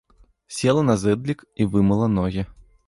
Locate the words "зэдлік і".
1.03-1.71